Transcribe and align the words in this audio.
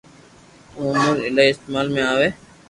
او 0.77 0.81
اموري 0.91 1.21
ايلائي 1.25 1.51
استعمال 1.53 1.87
۾ 1.99 2.09
آوي 2.13 2.23
ھي 2.27 2.31